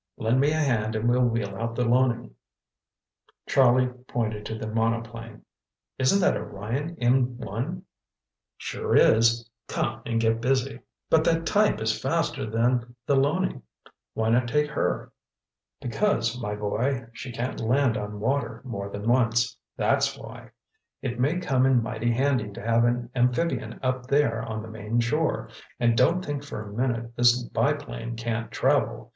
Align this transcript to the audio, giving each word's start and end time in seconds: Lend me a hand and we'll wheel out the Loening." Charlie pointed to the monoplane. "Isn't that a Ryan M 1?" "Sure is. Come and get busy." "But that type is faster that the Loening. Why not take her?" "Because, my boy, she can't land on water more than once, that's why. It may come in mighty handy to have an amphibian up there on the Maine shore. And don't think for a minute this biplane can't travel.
Lend 0.17 0.39
me 0.39 0.49
a 0.49 0.55
hand 0.55 0.95
and 0.95 1.07
we'll 1.07 1.27
wheel 1.27 1.55
out 1.55 1.75
the 1.75 1.85
Loening." 1.85 2.33
Charlie 3.47 3.85
pointed 4.07 4.47
to 4.47 4.55
the 4.57 4.65
monoplane. 4.65 5.43
"Isn't 5.99 6.21
that 6.21 6.35
a 6.35 6.41
Ryan 6.43 6.97
M 6.99 7.37
1?" 7.37 7.83
"Sure 8.57 8.95
is. 8.95 9.47
Come 9.67 10.01
and 10.03 10.19
get 10.19 10.41
busy." 10.41 10.79
"But 11.11 11.23
that 11.25 11.45
type 11.45 11.79
is 11.79 12.01
faster 12.01 12.47
that 12.49 12.83
the 13.05 13.15
Loening. 13.15 13.61
Why 14.15 14.29
not 14.31 14.47
take 14.47 14.71
her?" 14.71 15.11
"Because, 15.79 16.35
my 16.41 16.55
boy, 16.55 17.05
she 17.13 17.31
can't 17.31 17.59
land 17.59 17.95
on 17.95 18.19
water 18.19 18.61
more 18.65 18.89
than 18.89 19.07
once, 19.07 19.55
that's 19.77 20.17
why. 20.17 20.49
It 21.03 21.19
may 21.19 21.37
come 21.37 21.67
in 21.67 21.83
mighty 21.83 22.11
handy 22.11 22.49
to 22.53 22.61
have 22.63 22.85
an 22.85 23.11
amphibian 23.13 23.79
up 23.83 24.07
there 24.07 24.41
on 24.41 24.63
the 24.63 24.67
Maine 24.67 24.99
shore. 24.99 25.51
And 25.79 25.95
don't 25.95 26.25
think 26.25 26.43
for 26.43 26.63
a 26.67 26.73
minute 26.73 27.15
this 27.17 27.43
biplane 27.43 28.15
can't 28.15 28.49
travel. 28.49 29.09